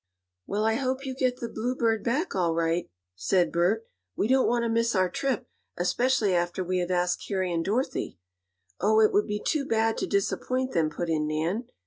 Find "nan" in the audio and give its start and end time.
11.27-11.65